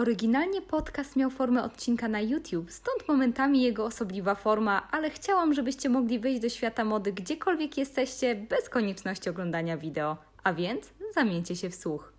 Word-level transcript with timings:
Oryginalnie 0.00 0.62
podcast 0.62 1.16
miał 1.16 1.30
formę 1.30 1.62
odcinka 1.62 2.08
na 2.08 2.20
YouTube, 2.20 2.70
stąd 2.70 3.08
momentami 3.08 3.62
jego 3.62 3.84
osobliwa 3.84 4.34
forma, 4.34 4.88
ale 4.90 5.10
chciałam, 5.10 5.54
żebyście 5.54 5.88
mogli 5.88 6.18
wejść 6.18 6.40
do 6.40 6.48
świata 6.48 6.84
mody 6.84 7.12
gdziekolwiek 7.12 7.78
jesteście, 7.78 8.34
bez 8.34 8.68
konieczności 8.68 9.30
oglądania 9.30 9.76
wideo. 9.76 10.16
A 10.44 10.52
więc 10.52 10.90
zamieńcie 11.14 11.56
się 11.56 11.70
w 11.70 11.74
słuch. 11.74 12.12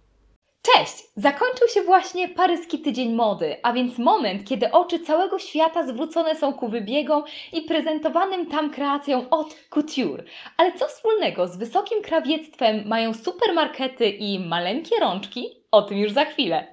Cześć! 0.62 1.04
Zakończył 1.16 1.68
się 1.68 1.82
właśnie 1.82 2.30
paryski 2.30 2.80
tydzień 2.80 3.14
mody, 3.14 3.56
a 3.63 3.74
więc 3.74 3.98
moment, 3.98 4.48
kiedy 4.48 4.72
oczy 4.72 5.00
całego 5.00 5.40
świata 5.40 5.88
zwrócone 5.88 6.36
są 6.36 6.54
ku 6.54 6.68
wybiegom 6.70 7.24
i 7.54 7.62
prezentowanym 7.62 8.46
tam 8.46 8.70
kreacjom 8.70 9.26
od 9.32 9.56
couture. 9.70 10.24
Ale 10.58 10.74
co 10.74 10.88
wspólnego 10.88 11.48
z 11.48 11.58
wysokim 11.58 12.02
krawiectwem 12.02 12.88
mają 12.88 13.13
supermarkety 13.13 14.10
i 14.10 14.40
maleńkie 14.40 15.00
rączki? 15.00 15.50
O 15.72 15.82
tym 15.82 15.98
już 15.98 16.12
za 16.12 16.26
chwilę. 16.26 16.70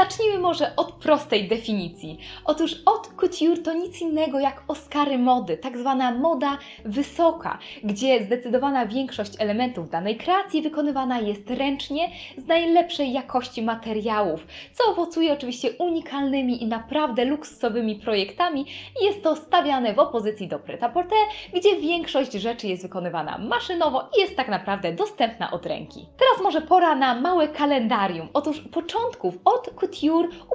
Zacznijmy 0.00 0.38
może 0.38 0.76
od 0.76 0.92
prostej 0.92 1.48
definicji. 1.48 2.18
Otóż 2.44 2.74
haute 2.84 3.08
couture 3.20 3.62
to 3.62 3.72
nic 3.74 4.00
innego 4.00 4.40
jak 4.40 4.62
Oscary 4.68 5.18
mody, 5.18 5.56
tak 5.56 5.78
zwana 5.78 6.14
moda 6.14 6.58
wysoka, 6.84 7.58
gdzie 7.84 8.24
zdecydowana 8.24 8.86
większość 8.86 9.32
elementów 9.38 9.90
danej 9.90 10.16
kreacji 10.16 10.62
wykonywana 10.62 11.20
jest 11.20 11.50
ręcznie 11.50 12.08
z 12.38 12.46
najlepszej 12.46 13.12
jakości 13.12 13.62
materiałów, 13.62 14.46
co 14.72 14.90
owocuje 14.90 15.32
oczywiście 15.32 15.70
unikalnymi 15.78 16.62
i 16.62 16.66
naprawdę 16.66 17.24
luksusowymi 17.24 17.96
projektami 17.96 18.66
i 19.02 19.04
jest 19.04 19.22
to 19.22 19.36
stawiane 19.36 19.94
w 19.94 19.98
opozycji 19.98 20.48
do 20.48 20.58
prêt-à-porter, 20.58 21.18
gdzie 21.54 21.76
większość 21.76 22.32
rzeczy 22.32 22.66
jest 22.66 22.82
wykonywana 22.82 23.38
maszynowo 23.38 24.08
i 24.18 24.20
jest 24.20 24.36
tak 24.36 24.48
naprawdę 24.48 24.92
dostępna 24.92 25.50
od 25.50 25.66
ręki. 25.66 26.06
Teraz 26.18 26.42
może 26.42 26.60
pora 26.60 26.94
na 26.94 27.20
małe 27.20 27.48
kalendarium. 27.48 28.28
Otóż 28.32 28.60
początków 28.60 29.34
od 29.44 29.70
couture 29.80 29.89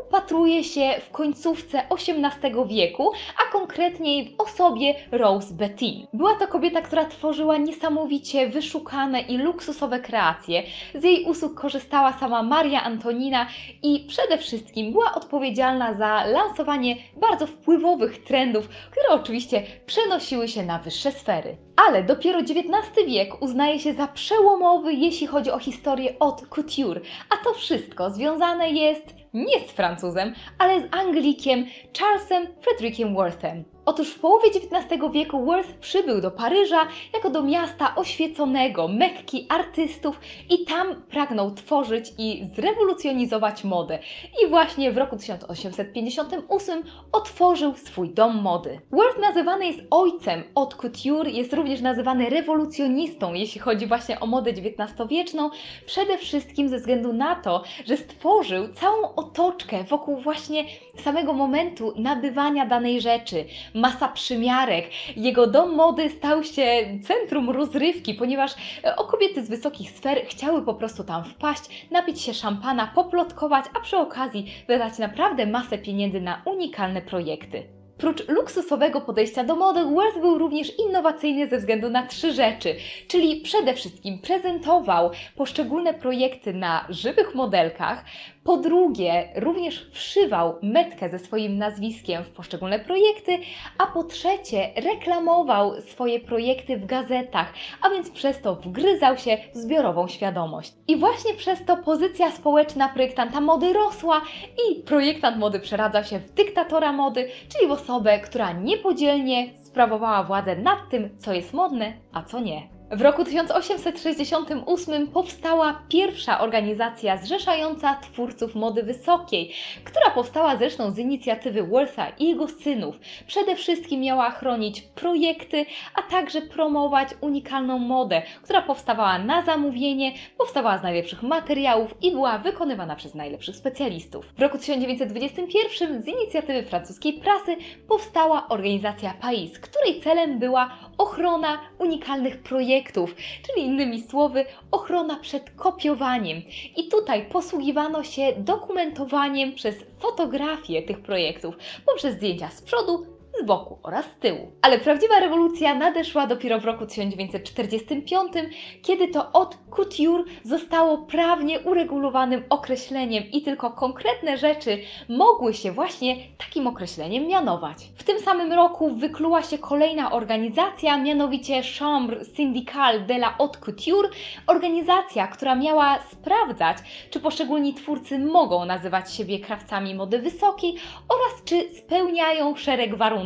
upatruje 0.07 0.63
się 0.63 0.95
w 1.07 1.11
końcówce 1.11 1.83
XVIII 1.89 2.67
wieku, 2.67 3.11
a 3.37 3.51
konkretniej 3.51 4.29
w 4.29 4.41
osobie 4.41 4.95
Rose 5.11 5.53
Bettin. 5.53 6.07
Była 6.13 6.35
to 6.35 6.47
kobieta, 6.47 6.81
która 6.81 7.05
tworzyła 7.05 7.57
niesamowicie 7.57 8.49
wyszukane 8.49 9.21
i 9.21 9.37
luksusowe 9.37 9.99
kreacje. 9.99 10.63
Z 10.95 11.03
jej 11.03 11.25
usług 11.25 11.61
korzystała 11.61 12.13
sama 12.13 12.43
Maria 12.43 12.83
Antonina 12.83 13.47
i 13.83 14.05
przede 14.07 14.37
wszystkim 14.37 14.91
była 14.91 15.13
odpowiedzialna 15.13 15.93
za 15.93 16.25
lansowanie 16.25 16.95
bardzo 17.17 17.47
wpływowych 17.47 18.23
trendów, 18.23 18.67
które 18.91 19.09
oczywiście 19.09 19.63
przenosiły 19.85 20.47
się 20.47 20.63
na 20.63 20.79
wyższe 20.79 21.11
sfery. 21.11 21.57
Ale 21.75 22.03
dopiero 22.03 22.39
XIX 22.39 23.07
wiek 23.07 23.41
uznaje 23.41 23.79
się 23.79 23.93
za 23.93 24.07
przełomowy, 24.07 24.93
jeśli 24.93 25.27
chodzi 25.27 25.51
o 25.51 25.59
historię 25.59 26.13
haute 26.19 26.45
couture, 26.45 27.01
a 27.29 27.43
to 27.43 27.53
wszystko 27.53 28.09
związane 28.09 28.69
jest 28.69 29.15
nie 29.33 29.59
z 29.59 29.71
Francuzem, 29.71 30.33
ale 30.57 30.81
z 30.81 30.93
Anglikiem 30.93 31.65
Charlesem 31.99 32.47
Frederikiem 32.61 33.15
Worthem. 33.15 33.74
Otóż 33.85 34.09
w 34.09 34.19
połowie 34.19 34.47
XIX 34.47 35.01
wieku 35.13 35.45
Worth 35.45 35.73
przybył 35.73 36.21
do 36.21 36.31
Paryża 36.31 36.87
jako 37.13 37.29
do 37.29 37.43
miasta 37.43 37.95
oświeconego, 37.95 38.87
mekki 38.87 39.45
artystów 39.49 40.19
i 40.49 40.65
tam 40.65 41.01
pragnął 41.09 41.51
tworzyć 41.51 42.13
i 42.17 42.47
zrewolucjonizować 42.55 43.63
modę. 43.63 43.99
I 44.43 44.49
właśnie 44.49 44.91
w 44.91 44.97
roku 44.97 45.17
1858 45.17 46.83
otworzył 47.11 47.75
swój 47.75 48.09
dom 48.09 48.41
mody. 48.41 48.79
Worth 48.91 49.19
nazywany 49.21 49.65
jest 49.65 49.79
ojcem 49.91 50.43
haute 50.55 50.77
couture, 50.77 51.29
jest 51.29 51.53
również 51.53 51.81
nazywany 51.81 52.29
rewolucjonistą, 52.29 53.33
jeśli 53.33 53.61
chodzi 53.61 53.87
właśnie 53.87 54.19
o 54.19 54.25
modę 54.25 54.51
XIX-wieczną, 54.51 55.49
przede 55.85 56.17
wszystkim 56.17 56.69
ze 56.69 56.77
względu 56.77 57.13
na 57.13 57.35
to, 57.35 57.63
że 57.85 57.97
stworzył 57.97 58.73
całą 58.73 59.15
otoczkę 59.15 59.83
wokół 59.83 60.17
właśnie 60.17 60.65
samego 61.03 61.33
momentu 61.33 61.93
nabywania 61.97 62.65
danej 62.65 63.01
rzeczy 63.01 63.45
masa 63.75 64.07
przymiarek. 64.07 64.89
Jego 65.17 65.47
dom 65.47 65.75
mody 65.75 66.09
stał 66.09 66.43
się 66.43 66.65
centrum 67.03 67.49
rozrywki, 67.49 68.13
ponieważ 68.13 68.51
e, 68.83 68.95
o 68.95 69.03
kobiety 69.03 69.45
z 69.45 69.49
wysokich 69.49 69.91
sfer 69.91 70.25
chciały 70.27 70.61
po 70.61 70.73
prostu 70.73 71.03
tam 71.03 71.23
wpaść, 71.23 71.87
napić 71.91 72.21
się 72.21 72.33
szampana, 72.33 72.91
poplotkować, 72.95 73.65
a 73.77 73.79
przy 73.79 73.97
okazji 73.97 74.51
wydać 74.67 74.97
naprawdę 74.97 75.45
masę 75.45 75.77
pieniędzy 75.77 76.21
na 76.21 76.41
unikalne 76.45 77.01
projekty. 77.01 77.74
Prócz 77.97 78.27
luksusowego 78.27 79.01
podejścia 79.01 79.43
do 79.43 79.55
mody, 79.55 79.85
Worth 79.85 80.19
był 80.19 80.37
również 80.37 80.79
innowacyjny 80.79 81.47
ze 81.47 81.57
względu 81.57 81.89
na 81.89 82.07
trzy 82.07 82.33
rzeczy, 82.33 82.75
czyli 83.07 83.41
przede 83.41 83.73
wszystkim 83.73 84.19
prezentował 84.19 85.11
poszczególne 85.35 85.93
projekty 85.93 86.53
na 86.53 86.85
żywych 86.89 87.35
modelkach, 87.35 88.05
po 88.45 88.57
drugie, 88.57 89.29
również 89.35 89.87
wszywał 89.91 90.55
metkę 90.61 91.09
ze 91.09 91.19
swoim 91.19 91.57
nazwiskiem 91.57 92.23
w 92.23 92.29
poszczególne 92.29 92.79
projekty, 92.79 93.37
a 93.77 93.87
po 93.87 94.03
trzecie, 94.03 94.69
reklamował 94.75 95.81
swoje 95.81 96.19
projekty 96.19 96.77
w 96.77 96.85
gazetach, 96.85 97.53
a 97.81 97.89
więc 97.89 98.09
przez 98.09 98.41
to 98.41 98.55
wgryzał 98.55 99.17
się 99.17 99.37
w 99.53 99.57
zbiorową 99.57 100.07
świadomość. 100.07 100.73
I 100.87 100.97
właśnie 100.97 101.33
przez 101.33 101.65
to 101.65 101.77
pozycja 101.77 102.31
społeczna 102.31 102.89
projektanta 102.89 103.41
mody 103.41 103.73
rosła 103.73 104.21
i 104.69 104.81
projektant 104.81 105.37
mody 105.37 105.59
przeradzał 105.59 106.03
się 106.03 106.19
w 106.19 106.31
dyktatora 106.31 106.91
mody, 106.91 107.29
czyli 107.49 107.67
w 107.67 107.71
osobę, 107.85 108.19
która 108.19 108.51
niepodzielnie 108.51 109.57
sprawowała 109.57 110.23
władzę 110.23 110.55
nad 110.55 110.89
tym, 110.89 111.09
co 111.19 111.33
jest 111.33 111.53
modne, 111.53 111.93
a 112.13 112.23
co 112.23 112.39
nie. 112.39 112.74
W 112.95 113.01
roku 113.01 113.23
1868 113.23 115.07
powstała 115.07 115.81
pierwsza 115.89 116.39
organizacja 116.39 117.17
zrzeszająca 117.17 117.95
twórców 117.95 118.55
mody 118.55 118.83
wysokiej, 118.83 119.53
która 119.83 120.09
powstała 120.09 120.57
zresztą 120.57 120.91
z 120.91 120.99
inicjatywy 120.99 121.63
Wortha 121.63 122.09
i 122.09 122.27
jego 122.27 122.47
synów. 122.47 122.99
Przede 123.27 123.55
wszystkim 123.55 124.01
miała 124.01 124.29
chronić 124.29 124.81
projekty, 124.81 125.65
a 125.95 126.01
także 126.01 126.41
promować 126.41 127.09
unikalną 127.21 127.79
modę, 127.79 128.21
która 128.41 128.61
powstawała 128.61 129.19
na 129.19 129.41
zamówienie, 129.41 130.11
powstawała 130.37 130.77
z 130.77 130.83
najlepszych 130.83 131.23
materiałów 131.23 131.95
i 132.01 132.11
była 132.11 132.37
wykonywana 132.37 132.95
przez 132.95 133.15
najlepszych 133.15 133.55
specjalistów. 133.55 134.25
W 134.37 134.41
roku 134.41 134.57
1921 134.57 136.01
z 136.01 136.07
inicjatywy 136.07 136.63
francuskiej 136.63 137.13
prasy 137.13 137.55
powstała 137.87 138.47
organizacja 138.47 139.13
PAIS, 139.21 139.59
której 139.59 140.01
celem 140.01 140.39
była 140.39 140.69
ochrona 140.97 141.59
unikalnych 141.79 142.43
projektów 142.43 142.84
projektów, 142.85 143.15
czyli 143.45 143.67
innymi 143.67 144.01
słowy, 144.01 144.45
ochrona 144.71 145.19
przed 145.19 145.49
kopiowaniem. 145.49 146.41
I 146.77 146.87
tutaj 146.87 147.25
posługiwano 147.25 148.03
się 148.03 148.33
dokumentowaniem 148.37 149.55
przez 149.55 149.75
fotografię 149.99 150.81
tych 150.81 150.99
projektów 150.99 151.55
poprzez 151.85 152.15
zdjęcia 152.15 152.49
z 152.49 152.61
przodu, 152.61 153.05
z 153.41 153.45
boku 153.45 153.79
oraz 153.83 154.05
z 154.05 154.19
tyłu. 154.19 154.51
Ale 154.61 154.79
prawdziwa 154.79 155.19
rewolucja 155.19 155.75
nadeszła 155.75 156.27
dopiero 156.27 156.59
w 156.59 156.65
roku 156.65 156.85
1945, 156.85 158.33
kiedy 158.81 159.07
to 159.07 159.31
od 159.31 159.57
couture 159.75 160.23
zostało 160.43 160.97
prawnie 160.97 161.59
uregulowanym 161.59 162.43
określeniem 162.49 163.23
i 163.31 163.41
tylko 163.41 163.71
konkretne 163.71 164.37
rzeczy 164.37 164.79
mogły 165.09 165.53
się 165.53 165.71
właśnie 165.71 166.15
takim 166.37 166.67
określeniem 166.67 167.27
mianować. 167.27 167.77
W 167.95 168.03
tym 168.03 168.19
samym 168.19 168.53
roku 168.53 168.95
wykluła 168.95 169.43
się 169.43 169.57
kolejna 169.57 170.11
organizacja, 170.11 170.97
mianowicie 170.97 171.61
Chambre 171.79 172.25
Syndicale 172.25 172.99
de 172.99 173.15
la 173.15 173.29
Haute 173.29 173.59
Couture, 173.59 174.09
organizacja, 174.47 175.27
która 175.27 175.55
miała 175.55 175.99
sprawdzać, 176.11 176.77
czy 177.09 177.19
poszczególni 177.19 177.73
twórcy 177.73 178.19
mogą 178.19 178.65
nazywać 178.65 179.13
siebie 179.13 179.39
krawcami 179.39 179.95
mody 179.95 180.19
wysokiej 180.19 180.75
oraz 181.09 181.43
czy 181.45 181.75
spełniają 181.77 182.55
szereg 182.55 182.95
warunków. 182.95 183.24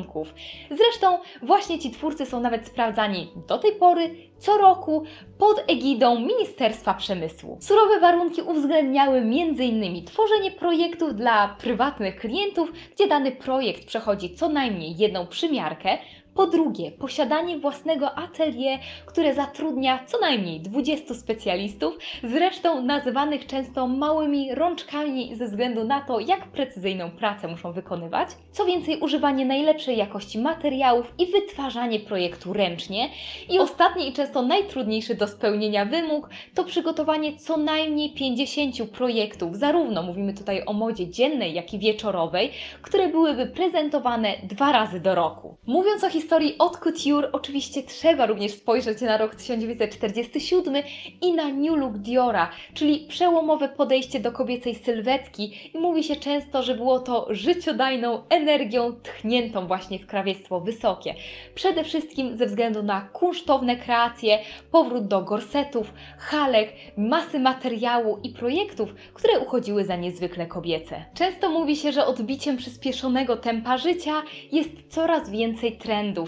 Zresztą 0.71 1.19
właśnie 1.41 1.79
ci 1.79 1.91
twórcy 1.91 2.25
są 2.25 2.39
nawet 2.39 2.67
sprawdzani 2.67 3.31
do 3.47 3.57
tej 3.57 3.71
pory 3.71 4.15
co 4.37 4.57
roku 4.57 5.03
pod 5.37 5.63
egidą 5.67 6.19
Ministerstwa 6.19 6.93
Przemysłu. 6.93 7.57
Surowe 7.61 7.99
warunki 7.99 8.41
uwzględniały 8.41 9.17
m.in. 9.17 10.05
tworzenie 10.05 10.51
projektów 10.51 11.15
dla 11.15 11.47
prywatnych 11.47 12.15
klientów, 12.15 12.71
gdzie 12.95 13.07
dany 13.07 13.31
projekt 13.31 13.85
przechodzi 13.85 14.35
co 14.35 14.49
najmniej 14.49 14.97
jedną 14.97 15.27
przymiarkę, 15.27 15.97
Po 16.39 16.47
drugie, 16.47 16.91
posiadanie 16.91 17.57
własnego 17.57 18.17
atelier, 18.17 18.79
które 19.05 19.33
zatrudnia 19.33 19.99
co 20.05 20.19
najmniej 20.19 20.59
20 20.59 21.13
specjalistów, 21.13 21.97
zresztą 22.23 22.81
nazywanych 22.81 23.45
często 23.45 23.87
małymi 23.87 24.55
rączkami 24.55 25.35
ze 25.35 25.45
względu 25.45 25.83
na 25.83 26.01
to, 26.01 26.19
jak 26.19 26.47
precyzyjną 26.47 27.11
pracę 27.11 27.47
muszą 27.47 27.71
wykonywać. 27.71 28.29
Co 28.51 28.65
więcej, 28.65 28.99
używanie 28.99 29.45
najlepszej 29.45 29.97
jakości 29.97 30.39
materiałów 30.39 31.13
i 31.17 31.25
wytwarzanie 31.25 31.99
projektu 31.99 32.53
ręcznie. 32.53 33.09
I 33.49 33.59
ostatni 33.59 34.09
i 34.09 34.13
często 34.13 34.41
najtrudniejszy 34.41 35.15
do 35.15 35.27
spełnienia 35.27 35.85
wymóg 35.85 36.29
to 36.55 36.63
przygotowanie 36.63 37.37
co 37.37 37.57
najmniej 37.57 38.13
50 38.13 38.91
projektów, 38.91 39.57
zarówno 39.57 40.03
mówimy 40.03 40.33
tutaj 40.33 40.63
o 40.65 40.73
modzie 40.73 41.07
dziennej, 41.07 41.53
jak 41.53 41.73
i 41.73 41.79
wieczorowej, 41.79 42.51
które 42.81 43.07
byłyby 43.07 43.45
prezentowane 43.45 44.35
dwa 44.43 44.71
razy 44.71 44.99
do 44.99 45.15
roku. 45.15 45.57
Mówiąc 45.67 46.03
o 46.03 46.09
historii 46.09 46.28
haute 46.29 46.79
couture, 46.79 47.29
oczywiście 47.31 47.83
trzeba 47.83 48.25
również 48.25 48.51
spojrzeć 48.51 49.01
na 49.01 49.17
rok 49.17 49.35
1947 49.35 50.83
i 51.21 51.33
na 51.33 51.47
New 51.47 51.77
Look 51.77 51.97
Diora, 51.97 52.49
czyli 52.73 53.05
przełomowe 53.09 53.69
podejście 53.69 54.19
do 54.19 54.31
kobiecej 54.31 54.75
sylwetki 54.75 55.71
i 55.73 55.77
mówi 55.77 56.03
się 56.03 56.15
często, 56.15 56.63
że 56.63 56.75
było 56.75 56.99
to 56.99 57.27
życiodajną 57.29 58.23
energią 58.29 58.93
tchniętą 59.03 59.67
właśnie 59.67 59.99
w 59.99 60.07
krawiectwo 60.07 60.59
wysokie. 60.59 61.15
Przede 61.55 61.83
wszystkim 61.83 62.37
ze 62.37 62.45
względu 62.45 62.83
na 62.83 63.01
kunsztowne 63.01 63.75
kreacje, 63.75 64.39
powrót 64.71 65.07
do 65.07 65.21
gorsetów, 65.21 65.93
halek, 66.17 66.73
masy 66.97 67.39
materiału 67.39 68.19
i 68.23 68.29
projektów, 68.29 68.93
które 69.13 69.39
uchodziły 69.39 69.85
za 69.85 69.95
niezwykle 69.95 70.47
kobiece. 70.47 71.05
Często 71.13 71.49
mówi 71.49 71.75
się, 71.75 71.91
że 71.91 72.05
odbiciem 72.05 72.57
przyspieszonego 72.57 73.37
tempa 73.37 73.77
życia 73.77 74.23
jest 74.51 74.69
coraz 74.89 75.29
więcej 75.29 75.77
trendów 75.77 76.18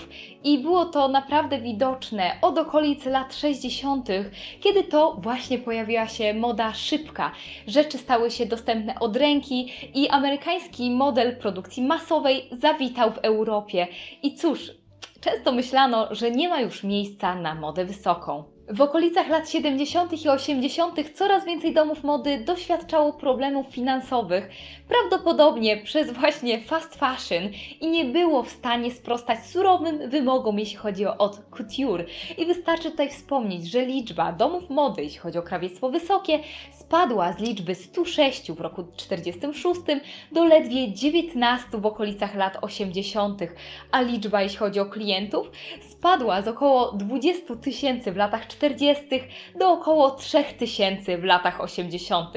i 0.43 0.59
było 0.59 0.85
to 0.85 1.07
naprawdę 1.07 1.59
widoczne 1.59 2.31
od 2.41 2.57
okolic 2.57 3.05
lat 3.05 3.35
60., 3.35 4.09
kiedy 4.61 4.83
to 4.83 5.17
właśnie 5.19 5.57
pojawiła 5.57 6.07
się 6.07 6.33
moda 6.33 6.73
szybka. 6.73 7.31
Rzeczy 7.67 7.97
stały 7.97 8.31
się 8.31 8.45
dostępne 8.45 8.99
od 8.99 9.15
ręki 9.15 9.71
i 9.93 10.09
amerykański 10.09 10.91
model 10.91 11.37
produkcji 11.37 11.83
masowej 11.83 12.49
zawitał 12.51 13.11
w 13.11 13.17
Europie. 13.17 13.87
I 14.23 14.35
cóż, 14.35 14.71
często 15.21 15.51
myślano, 15.51 16.15
że 16.15 16.31
nie 16.31 16.49
ma 16.49 16.61
już 16.61 16.83
miejsca 16.83 17.35
na 17.35 17.55
modę 17.55 17.85
wysoką. 17.85 18.43
W 18.73 18.81
okolicach 18.81 19.29
lat 19.29 19.49
70. 19.49 20.25
i 20.25 20.29
80. 20.29 20.95
coraz 21.13 21.45
więcej 21.45 21.73
domów 21.73 22.03
mody 22.03 22.43
doświadczało 22.45 23.13
problemów 23.13 23.67
finansowych, 23.67 24.49
prawdopodobnie 24.87 25.77
przez 25.77 26.11
właśnie 26.11 26.61
fast 26.61 26.95
fashion 26.95 27.43
i 27.81 27.87
nie 27.87 28.05
było 28.05 28.43
w 28.43 28.49
stanie 28.49 28.91
sprostać 28.91 29.45
surowym 29.45 30.09
wymogom, 30.09 30.59
jeśli 30.59 30.77
chodzi 30.77 31.05
o 31.05 31.15
haute 31.17 31.37
couture. 31.57 32.05
I 32.37 32.45
wystarczy 32.45 32.91
tutaj 32.91 33.09
wspomnieć, 33.09 33.71
że 33.71 33.85
liczba 33.85 34.31
domów 34.31 34.69
mody, 34.69 35.03
jeśli 35.03 35.19
chodzi 35.19 35.37
o 35.37 35.43
krawiectwo 35.43 35.89
wysokie, 35.89 36.39
spadła 36.71 37.33
z 37.33 37.39
liczby 37.39 37.75
106 37.75 38.51
w 38.51 38.61
roku 38.61 38.83
46 38.97 39.81
do 40.31 40.45
ledwie 40.45 40.93
19 40.93 41.67
w 41.73 41.85
okolicach 41.85 42.35
lat 42.35 42.57
80., 42.61 43.41
a 43.91 44.01
liczba, 44.01 44.41
jeśli 44.41 44.57
chodzi 44.57 44.79
o 44.79 44.85
klientów, 44.85 45.51
spadła 45.89 46.41
z 46.41 46.47
około 46.47 46.91
20 46.91 47.55
tysięcy 47.55 48.11
w 48.11 48.15
latach 48.15 48.47
40. 48.47 48.60
do 49.59 49.71
około 49.71 50.11
3000 50.11 51.17
w 51.17 51.23
latach 51.23 51.61
80. 51.61 52.33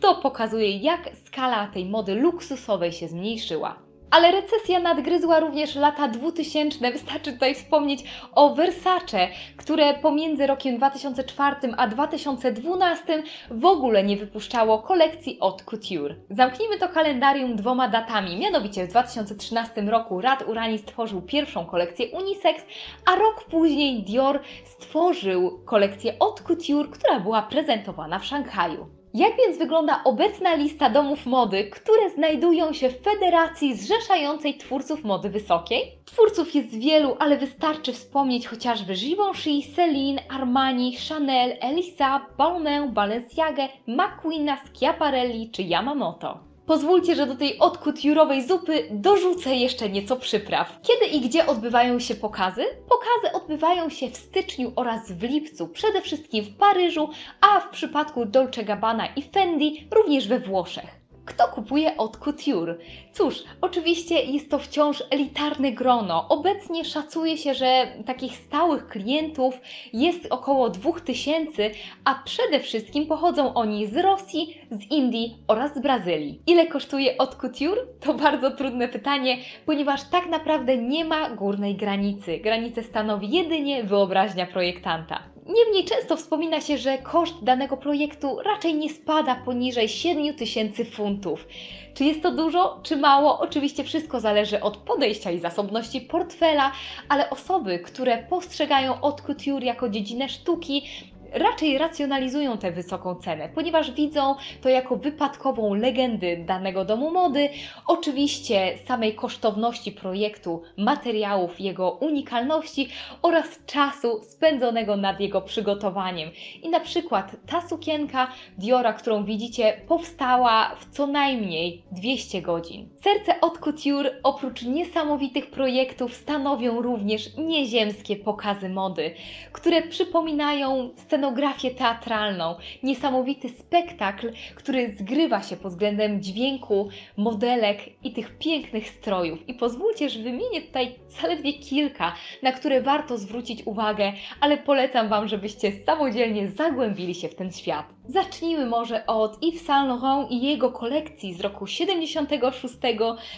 To 0.00 0.14
pokazuje, 0.14 0.76
jak 0.76 1.10
skala 1.24 1.66
tej 1.66 1.84
mody 1.84 2.14
luksusowej 2.14 2.92
się 2.92 3.08
zmniejszyła. 3.08 3.91
Ale 4.12 4.32
recesja 4.32 4.78
nadgryzła 4.78 5.40
również 5.40 5.74
lata 5.74 6.08
2000. 6.08 6.92
Wystarczy 6.92 7.32
tutaj 7.32 7.54
wspomnieć 7.54 8.04
o 8.34 8.54
Versace, 8.54 9.28
które 9.56 9.94
pomiędzy 9.94 10.46
rokiem 10.46 10.76
2004 10.76 11.56
a 11.76 11.86
2012 11.86 13.22
w 13.50 13.64
ogóle 13.64 14.02
nie 14.02 14.16
wypuszczało 14.16 14.78
kolekcji 14.78 15.38
haute 15.40 15.64
couture. 15.64 16.16
Zamknijmy 16.30 16.78
to 16.78 16.88
kalendarium 16.88 17.56
dwoma 17.56 17.88
datami. 17.88 18.36
Mianowicie 18.36 18.86
w 18.86 18.88
2013 18.90 19.82
roku 19.82 20.20
Rad 20.20 20.48
Urani 20.48 20.78
stworzył 20.78 21.22
pierwszą 21.22 21.66
kolekcję 21.66 22.06
unisex, 22.06 22.64
a 23.06 23.16
rok 23.16 23.44
później 23.44 24.02
Dior 24.02 24.40
stworzył 24.64 25.60
kolekcję 25.64 26.14
haute 26.18 26.42
couture, 26.42 26.88
która 26.88 27.20
była 27.20 27.42
prezentowana 27.42 28.18
w 28.18 28.24
Szanghaju. 28.24 29.01
Jak 29.14 29.32
więc 29.36 29.58
wygląda 29.58 30.04
obecna 30.04 30.54
lista 30.54 30.90
domów 30.90 31.26
mody, 31.26 31.64
które 31.64 32.10
znajdują 32.10 32.72
się 32.72 32.88
w 32.90 33.02
federacji 33.02 33.76
zrzeszającej 33.76 34.58
twórców 34.58 35.04
mody 35.04 35.30
wysokiej? 35.30 35.98
Twórców 36.04 36.54
jest 36.54 36.78
wielu, 36.78 37.16
ale 37.18 37.38
wystarczy 37.38 37.92
wspomnieć 37.92 38.46
chociażby 38.46 38.94
Givenchy, 38.94 39.74
Celine, 39.76 40.22
Armani, 40.28 40.96
Chanel, 41.08 41.56
Elisa, 41.60 42.26
Balmain, 42.38 42.92
Balenciaga, 42.92 43.68
McQueen, 43.86 44.50
Schiaparelli 44.74 45.50
czy 45.50 45.62
Yamamoto. 45.62 46.51
Pozwólcie, 46.72 47.14
że 47.14 47.26
do 47.26 47.34
tej 47.34 47.58
odkuturowej 47.58 48.46
zupy 48.48 48.88
dorzucę 48.90 49.56
jeszcze 49.56 49.88
nieco 49.88 50.16
przypraw. 50.16 50.80
Kiedy 50.82 51.06
i 51.06 51.20
gdzie 51.20 51.46
odbywają 51.46 51.98
się 51.98 52.14
pokazy? 52.14 52.64
Pokazy 52.64 53.36
odbywają 53.36 53.90
się 53.90 54.10
w 54.10 54.16
styczniu 54.16 54.72
oraz 54.76 55.12
w 55.12 55.22
lipcu, 55.22 55.68
przede 55.68 56.00
wszystkim 56.00 56.44
w 56.44 56.56
Paryżu, 56.56 57.08
a 57.40 57.60
w 57.60 57.70
przypadku 57.70 58.26
Dolce 58.26 58.64
Gabbana 58.64 59.06
i 59.06 59.22
Fendi 59.22 59.88
również 59.90 60.28
we 60.28 60.38
Włoszech. 60.38 61.01
Kto 61.24 61.48
kupuje 61.48 61.96
od 61.96 62.16
couture? 62.16 62.78
Cóż, 63.12 63.34
oczywiście 63.60 64.22
jest 64.22 64.50
to 64.50 64.58
wciąż 64.58 65.02
elitarne 65.10 65.72
grono. 65.72 66.28
Obecnie 66.28 66.84
szacuje 66.84 67.38
się, 67.38 67.54
że 67.54 67.86
takich 68.06 68.36
stałych 68.36 68.88
klientów 68.88 69.60
jest 69.92 70.26
około 70.30 70.70
2000, 70.70 71.70
a 72.04 72.14
przede 72.24 72.60
wszystkim 72.60 73.06
pochodzą 73.06 73.54
oni 73.54 73.86
z 73.86 73.96
Rosji, 73.96 74.58
z 74.70 74.90
Indii 74.90 75.36
oraz 75.48 75.74
z 75.74 75.80
Brazylii. 75.80 76.42
Ile 76.46 76.66
kosztuje 76.66 77.18
od 77.18 77.34
couture? 77.34 77.86
To 78.00 78.14
bardzo 78.14 78.50
trudne 78.50 78.88
pytanie, 78.88 79.38
ponieważ 79.66 80.00
tak 80.10 80.26
naprawdę 80.26 80.76
nie 80.76 81.04
ma 81.04 81.30
górnej 81.30 81.76
granicy. 81.76 82.38
Granicę 82.38 82.82
stanowi 82.82 83.30
jedynie 83.30 83.84
wyobraźnia 83.84 84.46
projektanta. 84.46 85.31
Niemniej 85.46 85.84
często 85.84 86.16
wspomina 86.16 86.60
się, 86.60 86.78
że 86.78 86.98
koszt 86.98 87.34
danego 87.42 87.76
projektu 87.76 88.38
raczej 88.44 88.74
nie 88.74 88.90
spada 88.90 89.34
poniżej 89.34 89.88
7000 89.88 90.84
funtów. 90.84 91.46
Czy 91.94 92.04
jest 92.04 92.22
to 92.22 92.30
dużo, 92.30 92.80
czy 92.82 92.96
mało? 92.96 93.38
Oczywiście 93.38 93.84
wszystko 93.84 94.20
zależy 94.20 94.60
od 94.60 94.76
podejścia 94.76 95.30
i 95.30 95.38
zasobności 95.38 96.00
portfela, 96.00 96.72
ale 97.08 97.30
osoby, 97.30 97.78
które 97.78 98.18
postrzegają 98.18 98.94
haute 98.94 99.22
couture 99.22 99.64
jako 99.64 99.88
dziedzinę 99.88 100.28
sztuki, 100.28 100.82
raczej 101.32 101.78
racjonalizują 101.78 102.58
tę 102.58 102.72
wysoką 102.72 103.14
cenę, 103.14 103.48
ponieważ 103.54 103.90
widzą 103.90 104.34
to 104.60 104.68
jako 104.68 104.96
wypadkową 104.96 105.74
legendy 105.74 106.44
danego 106.46 106.84
domu 106.84 107.10
mody, 107.10 107.48
oczywiście 107.86 108.78
samej 108.86 109.14
kosztowności 109.14 109.92
projektu, 109.92 110.62
materiałów, 110.76 111.60
jego 111.60 111.90
unikalności 111.90 112.88
oraz 113.22 113.64
czasu 113.66 114.22
spędzonego 114.22 114.96
nad 114.96 115.20
jego 115.20 115.40
przygotowaniem. 115.40 116.30
I 116.62 116.68
na 116.68 116.80
przykład 116.80 117.36
ta 117.46 117.68
sukienka 117.68 118.28
Diora, 118.58 118.92
którą 118.92 119.24
widzicie, 119.24 119.80
powstała 119.88 120.76
w 120.80 120.90
co 120.90 121.06
najmniej 121.06 121.82
200 121.92 122.42
godzin. 122.42 122.88
Serce 123.02 123.34
haute 123.40 123.58
couture 123.58 124.20
oprócz 124.22 124.62
niesamowitych 124.62 125.50
projektów 125.50 126.14
stanowią 126.14 126.82
również 126.82 127.36
nieziemskie 127.36 128.16
pokazy 128.16 128.68
mody, 128.68 129.14
które 129.52 129.82
przypominają 129.82 130.90
scenariusze 130.96 131.21
scenografię 131.22 131.70
teatralną, 131.70 132.54
niesamowity 132.82 133.48
spektakl, 133.48 134.32
który 134.54 134.94
zgrywa 134.98 135.42
się 135.42 135.56
pod 135.56 135.72
względem 135.72 136.22
dźwięku, 136.22 136.88
modelek 137.16 137.78
i 138.04 138.12
tych 138.12 138.38
pięknych 138.38 138.88
strojów. 138.88 139.48
I 139.48 139.54
pozwólcie, 139.54 140.10
że 140.10 140.22
wymienię 140.22 140.62
tutaj 140.62 140.94
zaledwie 141.20 141.52
kilka, 141.52 142.14
na 142.42 142.52
które 142.52 142.82
warto 142.82 143.18
zwrócić 143.18 143.66
uwagę, 143.66 144.12
ale 144.40 144.58
polecam 144.58 145.08
Wam, 145.08 145.28
żebyście 145.28 145.72
samodzielnie 145.86 146.48
zagłębili 146.48 147.14
się 147.14 147.28
w 147.28 147.34
ten 147.34 147.52
świat. 147.52 147.94
Zacznijmy 148.08 148.66
może 148.66 149.06
od 149.06 149.42
Yves 149.42 149.64
Saint 149.64 149.88
Laurent 149.88 150.30
i 150.30 150.42
jego 150.42 150.70
kolekcji 150.70 151.34
z 151.34 151.40
roku 151.40 151.66
76, 151.66 152.74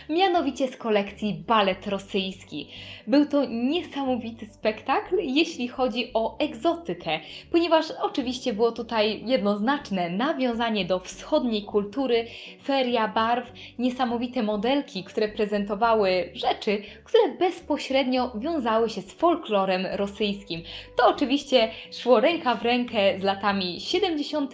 mianowicie 0.08 0.68
z 0.68 0.76
kolekcji 0.76 1.44
Balet 1.46 1.86
Rosyjski. 1.86 2.68
Był 3.06 3.26
to 3.26 3.44
niesamowity 3.44 4.46
spektakl, 4.46 5.16
jeśli 5.20 5.68
chodzi 5.68 6.10
o 6.14 6.38
egzotykę, 6.38 7.20
ponieważ 7.52 7.86
oczywiście 8.02 8.52
było 8.52 8.72
tutaj 8.72 9.26
jednoznaczne 9.26 10.10
nawiązanie 10.10 10.84
do 10.84 10.98
wschodniej 10.98 11.62
kultury, 11.62 12.26
feria 12.62 13.08
barw, 13.08 13.52
niesamowite 13.78 14.42
modelki, 14.42 15.04
które 15.04 15.28
prezentowały 15.28 16.30
rzeczy, 16.34 16.82
które 17.04 17.22
bezpośrednio 17.38 18.32
wiązały 18.34 18.90
się 18.90 19.00
z 19.00 19.12
folklorem 19.12 19.86
rosyjskim. 19.92 20.62
To 20.96 21.08
oczywiście 21.08 21.68
szło 21.92 22.20
ręka 22.20 22.54
w 22.54 22.62
rękę 22.62 23.18
z 23.20 23.22
latami 23.22 23.80
70 23.80 24.53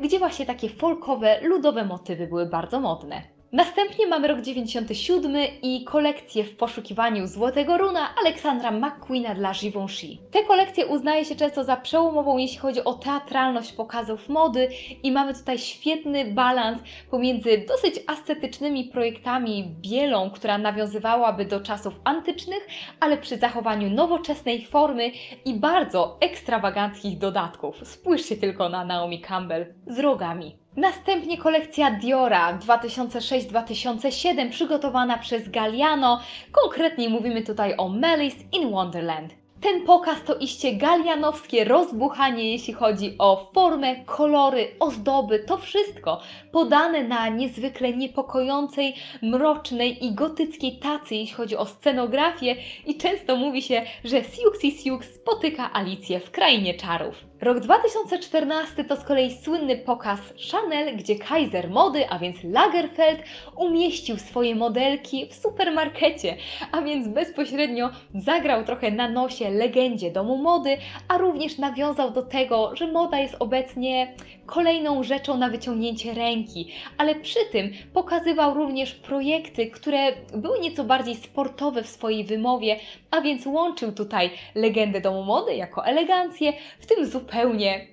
gdzie 0.00 0.18
właśnie 0.18 0.46
takie 0.46 0.68
folkowe, 0.68 1.40
ludowe 1.42 1.84
motywy 1.84 2.26
były 2.26 2.46
bardzo 2.46 2.80
modne. 2.80 3.35
Następnie 3.56 4.06
mamy 4.06 4.28
rok 4.28 4.40
97 4.40 5.36
i 5.62 5.84
kolekcję 5.84 6.44
w 6.44 6.56
poszukiwaniu 6.56 7.26
Złotego 7.26 7.78
Runa 7.78 8.08
Aleksandra 8.20 8.70
McQueena 8.70 9.34
dla 9.34 9.52
Givenchy. 9.52 10.06
Te 10.30 10.42
kolekcje 10.44 10.86
uznaje 10.86 11.24
się 11.24 11.36
często 11.36 11.64
za 11.64 11.76
przełomową, 11.76 12.38
jeśli 12.38 12.58
chodzi 12.58 12.84
o 12.84 12.94
teatralność 12.94 13.72
pokazów 13.72 14.28
mody 14.28 14.68
i 15.02 15.12
mamy 15.12 15.34
tutaj 15.34 15.58
świetny 15.58 16.24
balans 16.24 16.78
pomiędzy 17.10 17.64
dosyć 17.68 17.94
ascetycznymi 18.06 18.84
projektami 18.84 19.74
bielą, 19.80 20.30
która 20.30 20.58
nawiązywałaby 20.58 21.44
do 21.44 21.60
czasów 21.60 22.00
antycznych, 22.04 22.66
ale 23.00 23.16
przy 23.16 23.36
zachowaniu 23.36 23.90
nowoczesnej 23.90 24.66
formy 24.66 25.10
i 25.44 25.54
bardzo 25.54 26.16
ekstrawaganckich 26.20 27.18
dodatków. 27.18 27.88
Spójrzcie 27.88 28.36
tylko 28.36 28.68
na 28.68 28.84
Naomi 28.84 29.20
Campbell 29.20 29.74
z 29.86 29.98
rogami. 29.98 30.65
Następnie 30.76 31.38
kolekcja 31.38 31.90
Diora 31.90 32.58
2006-2007 32.58 34.50
przygotowana 34.50 35.18
przez 35.18 35.48
Galliano. 35.48 36.20
Konkretniej 36.52 37.08
mówimy 37.08 37.42
tutaj 37.42 37.74
o 37.76 37.88
Malice 37.88 38.44
in 38.52 38.70
Wonderland. 38.70 39.34
Ten 39.60 39.86
pokaz 39.86 40.24
to 40.24 40.34
iście 40.34 40.72
galianowskie 40.72 41.64
rozbuchanie, 41.64 42.52
jeśli 42.52 42.74
chodzi 42.74 43.14
o 43.18 43.50
formę, 43.54 43.96
kolory, 44.04 44.68
ozdoby, 44.80 45.38
to 45.38 45.58
wszystko 45.58 46.20
podane 46.52 47.04
na 47.04 47.28
niezwykle 47.28 47.92
niepokojącej, 47.92 48.94
mrocznej 49.22 50.06
i 50.06 50.14
gotyckiej 50.14 50.78
tacy, 50.78 51.14
jeśli 51.14 51.34
chodzi 51.34 51.56
o 51.56 51.66
scenografię 51.66 52.56
i 52.86 52.96
często 52.96 53.36
mówi 53.36 53.62
się, 53.62 53.82
że 54.04 54.24
Siuxi 54.24 54.72
Siux 54.72 55.14
spotyka 55.14 55.72
Alicję 55.72 56.20
w 56.20 56.30
krainie 56.30 56.74
czarów. 56.74 57.24
Rok 57.40 57.60
2014 57.60 58.84
to 58.84 58.96
z 58.96 59.04
kolei 59.04 59.36
słynny 59.36 59.76
pokaz 59.76 60.20
Chanel, 60.50 60.96
gdzie 60.96 61.18
Kaiser 61.18 61.70
mody, 61.70 62.08
a 62.10 62.18
więc 62.18 62.36
Lagerfeld, 62.44 63.20
umieścił 63.56 64.18
swoje 64.18 64.54
modelki 64.54 65.26
w 65.26 65.34
supermarkecie, 65.34 66.36
a 66.72 66.82
więc 66.82 67.08
bezpośrednio 67.08 67.90
zagrał 68.14 68.64
trochę 68.64 68.90
na 68.90 69.08
nosie 69.08 69.50
legendzie 69.50 70.10
domu 70.10 70.36
mody, 70.36 70.76
a 71.08 71.18
również 71.18 71.58
nawiązał 71.58 72.10
do 72.10 72.22
tego, 72.22 72.76
że 72.76 72.92
moda 72.92 73.18
jest 73.18 73.36
obecnie 73.38 74.14
kolejną 74.46 75.02
rzeczą 75.02 75.36
na 75.36 75.48
wyciągnięcie 75.48 76.14
ręki, 76.14 76.72
ale 76.98 77.14
przy 77.14 77.38
tym 77.52 77.70
pokazywał 77.92 78.54
również 78.54 78.94
projekty, 78.94 79.66
które 79.66 80.12
były 80.34 80.60
nieco 80.60 80.84
bardziej 80.84 81.14
sportowe 81.14 81.82
w 81.82 81.88
swojej 81.88 82.24
wymowie, 82.24 82.76
a 83.10 83.20
więc 83.20 83.46
łączył 83.46 83.92
tutaj 83.92 84.30
legendę 84.54 85.00
domu 85.00 85.24
mody 85.24 85.54
jako 85.54 85.86
elegancję, 85.86 86.52
w 86.80 86.86
tym 86.86 87.06
zupełnie, 87.06 87.25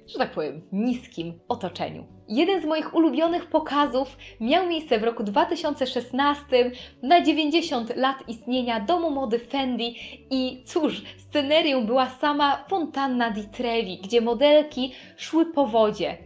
że 0.07 0.19
tak 0.19 0.31
powiem, 0.31 0.61
niskim 0.71 1.39
otoczeniu. 1.47 2.05
Jeden 2.27 2.61
z 2.61 2.65
moich 2.65 2.93
ulubionych 2.93 3.45
pokazów 3.45 4.17
miał 4.39 4.67
miejsce 4.67 4.99
w 4.99 5.03
roku 5.03 5.23
2016 5.23 6.71
na 7.03 7.21
90 7.21 7.95
lat 7.95 8.17
istnienia 8.27 8.79
domu 8.79 9.11
mody 9.11 9.39
Fendi 9.39 9.95
i 10.31 10.63
cóż, 10.65 11.01
scenerią 11.17 11.85
była 11.85 12.09
sama 12.09 12.65
fontanna 12.69 13.31
di 13.31 13.43
Trevi, 13.47 13.97
gdzie 14.03 14.21
modelki 14.21 14.93
szły 15.17 15.45
po 15.45 15.67
wodzie. 15.67 16.17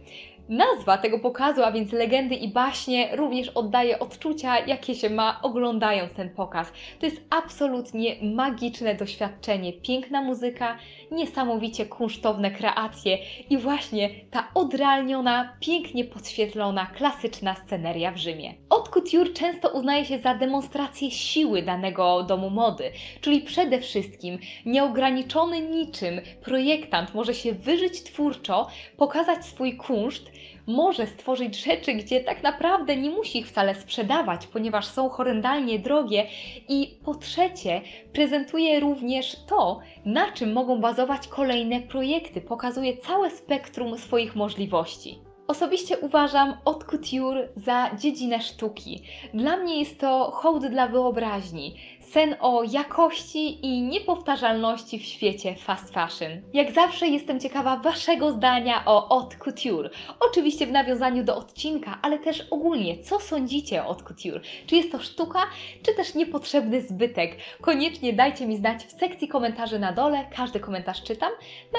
Nazwa 0.48 0.98
tego 0.98 1.18
pokazu, 1.18 1.62
a 1.62 1.72
więc 1.72 1.92
legendy 1.92 2.34
i 2.34 2.48
baśnie, 2.48 3.16
również 3.16 3.48
oddaje 3.48 3.98
odczucia, 3.98 4.66
jakie 4.66 4.94
się 4.94 5.10
ma 5.10 5.40
oglądając 5.42 6.12
ten 6.12 6.30
pokaz. 6.30 6.72
To 7.00 7.06
jest 7.06 7.20
absolutnie 7.30 8.16
magiczne 8.22 8.94
doświadczenie, 8.94 9.72
piękna 9.72 10.22
muzyka, 10.22 10.78
niesamowicie 11.10 11.86
kunsztowne 11.86 12.50
kreacje 12.50 13.18
i 13.50 13.58
właśnie 13.58 14.10
ta 14.30 14.48
odrealniona, 14.54 15.56
pięknie 15.60 16.04
podświetlona, 16.04 16.86
klasyczna 16.86 17.54
sceneria 17.54 18.12
w 18.12 18.16
Rzymie. 18.16 18.54
Haute 18.70 18.90
couture 18.90 19.32
często 19.32 19.68
uznaje 19.68 20.04
się 20.04 20.18
za 20.18 20.34
demonstrację 20.34 21.10
siły 21.10 21.62
danego 21.62 22.22
domu 22.22 22.50
mody, 22.50 22.90
czyli 23.20 23.40
przede 23.40 23.80
wszystkim 23.80 24.38
nieograniczony 24.66 25.60
niczym 25.60 26.20
projektant 26.42 27.14
może 27.14 27.34
się 27.34 27.52
wyżyć 27.52 28.02
twórczo, 28.02 28.66
pokazać 28.96 29.44
swój 29.44 29.76
kunszt, 29.76 30.37
może 30.66 31.06
stworzyć 31.06 31.64
rzeczy, 31.64 31.92
gdzie 31.92 32.20
tak 32.20 32.42
naprawdę 32.42 32.96
nie 32.96 33.10
musi 33.10 33.38
ich 33.38 33.48
wcale 33.48 33.74
sprzedawać, 33.74 34.46
ponieważ 34.46 34.86
są 34.86 35.08
horrendalnie 35.08 35.78
drogie. 35.78 36.26
I 36.68 36.98
po 37.04 37.14
trzecie, 37.14 37.80
prezentuje 38.12 38.80
również 38.80 39.36
to, 39.46 39.80
na 40.04 40.32
czym 40.32 40.52
mogą 40.52 40.80
bazować 40.80 41.28
kolejne 41.28 41.80
projekty, 41.80 42.40
pokazuje 42.40 42.96
całe 42.96 43.30
spektrum 43.30 43.98
swoich 43.98 44.36
możliwości. 44.36 45.18
Osobiście 45.48 45.98
uważam 45.98 46.54
haute 46.64 46.86
couture 46.86 47.48
za 47.56 47.90
dziedzinę 47.98 48.40
sztuki. 48.40 49.02
Dla 49.34 49.56
mnie 49.56 49.78
jest 49.78 50.00
to 50.00 50.30
hołd 50.30 50.66
dla 50.66 50.86
wyobraźni, 50.88 51.76
sen 52.12 52.36
o 52.40 52.62
jakości 52.62 53.66
i 53.66 53.82
niepowtarzalności 53.82 54.98
w 54.98 55.02
świecie 55.02 55.54
fast 55.54 55.94
fashion. 55.94 56.30
Jak 56.52 56.72
zawsze 56.72 57.08
jestem 57.08 57.40
ciekawa 57.40 57.76
Waszego 57.76 58.32
zdania 58.32 58.84
o 58.84 59.08
haute 59.08 59.36
couture. 59.36 59.90
Oczywiście 60.20 60.66
w 60.66 60.72
nawiązaniu 60.72 61.24
do 61.24 61.36
odcinka, 61.36 61.98
ale 62.02 62.18
też 62.18 62.46
ogólnie, 62.50 62.98
co 62.98 63.20
sądzicie 63.20 63.80
o 63.80 63.84
haute 63.84 64.04
couture? 64.04 64.40
Czy 64.66 64.76
jest 64.76 64.92
to 64.92 64.98
sztuka, 64.98 65.38
czy 65.82 65.94
też 65.94 66.14
niepotrzebny 66.14 66.82
zbytek? 66.82 67.36
Koniecznie 67.60 68.12
dajcie 68.12 68.46
mi 68.46 68.56
znać 68.56 68.84
w 68.84 68.92
sekcji 68.92 69.28
komentarzy 69.28 69.78
na 69.78 69.92
dole, 69.92 70.24
każdy 70.36 70.60
komentarz 70.60 71.02
czytam, 71.02 71.30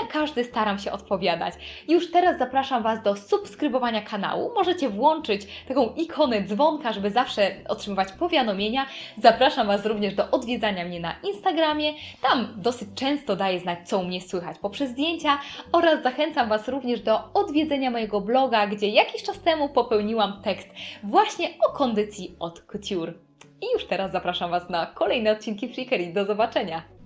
na 0.02 0.08
każdy 0.08 0.44
staram 0.44 0.80
się 0.80 0.92
odpowiadać. 0.92 1.54
Już 1.88 2.12
teraz 2.12 2.38
zapraszam 2.38 2.84
Was 2.84 3.04
do 3.04 3.16
subskrybowania 3.16 4.02
kanału. 4.02 4.52
Możecie 4.56 4.90
włączyć 4.90 5.48
taką 5.68 5.94
ikonę 5.98 6.42
dzwonka, 6.42 6.94
żeby 6.94 7.12
zawsze 7.12 7.52
otrzymywać 7.68 8.12
powiadomienia. 8.12 8.86
Zapraszam 9.18 9.68
Was 9.68 9.86
również 9.86 10.19
do 10.20 10.32
odwiedzania 10.32 10.86
mnie 10.86 11.00
na 11.00 11.16
Instagramie. 11.24 11.94
Tam 12.22 12.48
dosyć 12.56 12.90
często 12.96 13.36
daję 13.36 13.60
znać, 13.60 13.80
co 13.90 14.00
u 14.00 14.04
mnie 14.04 14.22
słychać 14.22 14.60
poprzez 14.60 14.90
zdjęcia 14.90 15.40
oraz 15.72 16.04
zachęcam 16.04 16.50
Was 16.50 16.68
również 16.68 17.02
do 17.02 17.34
odwiedzenia 17.34 17.92
mojego 17.92 18.22
bloga, 18.22 18.68
gdzie 18.68 18.88
jakiś 18.88 19.24
czas 19.24 19.40
temu 19.40 19.70
popełniłam 19.70 20.42
tekst 20.44 20.68
właśnie 21.04 21.50
o 21.68 21.72
kondycji 21.72 22.36
od 22.40 22.62
couture. 22.62 23.14
I 23.62 23.66
już 23.74 23.86
teraz 23.86 24.12
zapraszam 24.12 24.52
Was 24.52 24.70
na 24.70 24.86
kolejne 24.86 25.32
odcinki 25.32 25.74
Freakery. 25.74 26.14
Do 26.14 26.26
zobaczenia! 26.26 26.99